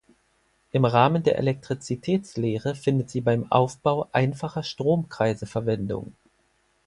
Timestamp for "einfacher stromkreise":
4.13-5.45